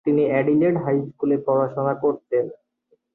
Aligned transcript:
তিনি 0.05 0.23
Adelaide 0.27 0.75
high 0.83 0.97
স্কুলে 1.07 1.37
পড়াশোনা 1.47 1.93
করতেন। 2.03 2.45